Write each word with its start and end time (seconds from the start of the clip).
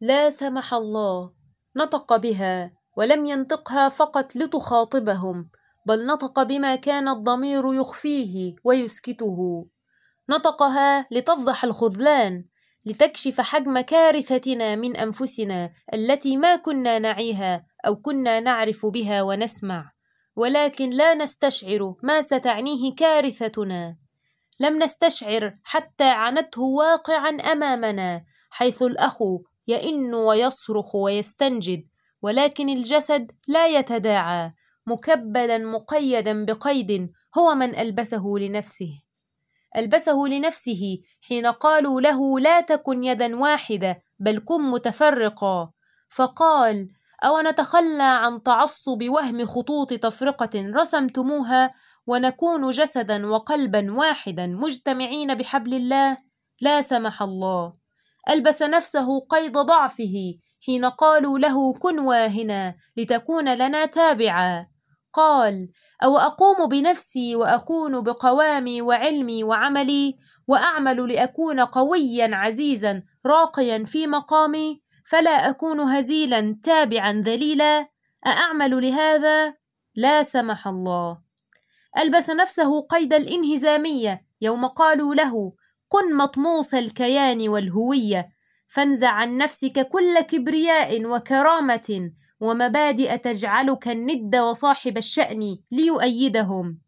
لا 0.00 0.30
سمح 0.30 0.74
الله 0.74 1.32
نطق 1.76 2.16
بها 2.16 2.72
ولم 2.96 3.26
ينطقها 3.26 3.88
فقط 3.88 4.36
لتخاطبهم 4.36 5.50
بل 5.86 6.06
نطق 6.06 6.42
بما 6.42 6.76
كان 6.76 7.08
الضمير 7.08 7.74
يخفيه 7.74 8.54
ويسكته. 8.64 9.66
نطقها 10.30 11.06
لتفضح 11.10 11.64
الخذلان 11.64 12.44
لتكشف 12.86 13.40
حجم 13.40 13.80
كارثتنا 13.80 14.76
من 14.76 14.96
أنفسنا 14.96 15.72
التي 15.94 16.36
ما 16.36 16.56
كنا 16.56 16.98
نعيها 16.98 17.66
أو 17.86 17.96
كنا 17.96 18.40
نعرف 18.40 18.86
بها 18.86 19.22
ونسمع. 19.22 19.92
ولكن 20.36 20.90
لا 20.90 21.14
نستشعر 21.14 21.94
ما 22.02 22.22
ستعنيه 22.22 22.94
كارثتنا. 22.94 23.96
لم 24.60 24.82
نستشعر 24.82 25.54
حتى 25.62 26.08
عنته 26.08 26.62
واقعا 26.62 27.30
أمامنا 27.30 28.24
حيث 28.50 28.82
الأخ 28.82 29.18
يئن 29.70 30.14
ويصرخ 30.14 30.94
ويستنجد 30.94 31.86
ولكن 32.22 32.68
الجسد 32.68 33.32
لا 33.48 33.66
يتداعى 33.66 34.52
مكبلا 34.86 35.58
مقيدا 35.58 36.44
بقيد 36.44 37.12
هو 37.38 37.54
من 37.54 37.74
ألبسه 37.74 38.24
لنفسه. 38.40 39.02
ألبسه 39.76 40.26
لنفسه 40.26 40.98
حين 41.28 41.46
قالوا 41.46 42.00
له 42.00 42.40
لا 42.40 42.60
تكن 42.60 43.04
يدا 43.04 43.36
واحدة 43.36 44.02
بل 44.18 44.42
كن 44.44 44.62
متفرقا. 44.70 45.70
فقال 46.08 46.88
أو 47.24 47.40
نتخلى 47.40 48.02
عن 48.02 48.42
تعصب 48.42 49.02
وهم 49.02 49.46
خطوط 49.46 49.92
تفرقة 49.92 50.72
رسمتموها 50.76 51.70
ونكون 52.06 52.70
جسدا 52.70 53.26
وقلبا 53.26 53.92
واحدا 53.92 54.46
مجتمعين 54.46 55.34
بحبل 55.34 55.74
الله؟ 55.74 56.16
لا 56.60 56.82
سمح 56.82 57.22
الله. 57.22 57.79
ألبس 58.28 58.62
نفسه 58.62 59.20
قيد 59.20 59.52
ضعفه 59.52 60.34
حين 60.66 60.84
قالوا 60.84 61.38
له 61.38 61.74
كن 61.74 61.98
واهنا 61.98 62.74
لتكون 62.96 63.54
لنا 63.54 63.84
تابعا. 63.84 64.66
قال 65.12 65.68
أو 66.04 66.18
أقوم 66.18 66.66
بنفسي 66.68 67.36
وأكون 67.36 68.00
بقوامي 68.00 68.82
وعلمي 68.82 69.44
وعملي 69.44 70.18
وأعمل 70.48 71.12
لأكون 71.12 71.60
قويا 71.60 72.30
عزيزا 72.32 73.02
راقيا 73.26 73.84
في 73.84 74.06
مقامي 74.06 74.82
فلا 75.06 75.30
أكون 75.30 75.80
هزيلا 75.80 76.60
تابعا 76.62 77.12
ذليلا. 77.12 77.86
أأعمل 78.26 78.82
لهذا؟ 78.82 79.54
لا 79.94 80.22
سمح 80.22 80.68
الله. 80.68 81.18
ألبس 81.98 82.30
نفسه 82.30 82.80
قيد 82.80 83.14
الإنهزامية 83.14 84.26
يوم 84.40 84.66
قالوا 84.66 85.14
له 85.14 85.52
كن 85.92 86.16
مطموس 86.16 86.74
الكيان 86.74 87.48
والهوية 87.48 88.28
فانزع 88.68 89.08
عن 89.08 89.36
نفسك 89.36 89.88
كل 89.88 90.20
كبرياء 90.20 91.04
وكرامة 91.04 92.10
ومبادئ 92.40 93.16
تجعلك 93.16 93.88
الند 93.88 94.36
وصاحب 94.36 94.98
الشأن 94.98 95.56
ليؤيدهم. 95.72 96.78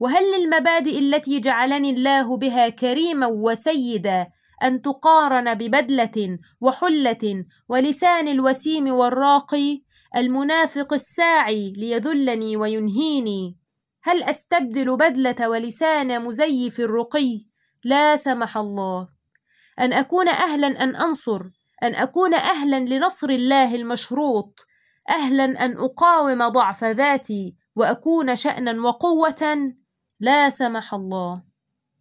وهل 0.00 0.22
للمبادئ 0.38 0.98
التي 0.98 1.40
جعلني 1.40 1.90
الله 1.90 2.36
بها 2.36 2.68
كريما 2.68 3.26
وسيدا 3.26 4.26
أن 4.62 4.82
تقارن 4.82 5.54
ببدلة 5.54 6.38
وحلة 6.60 7.44
ولسان 7.68 8.28
الوسيم 8.28 8.88
والراقي؟ 8.88 9.82
المنافق 10.16 10.92
الساعي 10.92 11.72
ليذلني 11.76 12.56
وينهيني. 12.56 13.56
هل 14.02 14.22
أستبدل 14.22 14.96
بدلة 14.96 15.48
ولسان 15.48 16.22
مزيف 16.22 16.80
الرقي؟ 16.80 17.53
لا 17.84 18.16
سمح 18.16 18.56
الله. 18.56 19.08
أن 19.80 19.92
أكون 19.92 20.28
أهلا 20.28 20.66
أن 20.66 20.96
أنصر 20.96 21.42
أن 21.82 21.94
أكون 21.94 22.34
أهلا 22.34 22.80
لنصر 22.80 23.28
الله 23.28 23.74
المشروط 23.74 24.66
أهلا 25.10 25.44
أن 25.44 25.76
أقاوم 25.78 26.48
ضعف 26.48 26.84
ذاتي 26.84 27.56
وأكون 27.76 28.36
شانا 28.36 28.82
وقوه 28.82 29.64
لا 30.20 30.50
سمح 30.50 30.94
الله. 30.94 31.53